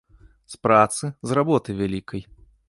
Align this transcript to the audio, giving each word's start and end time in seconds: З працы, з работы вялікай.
З 0.53 0.57
працы, 0.63 1.11
з 1.29 1.37
работы 1.39 1.69
вялікай. 1.83 2.21